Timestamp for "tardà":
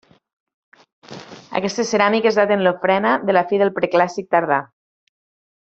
4.37-4.63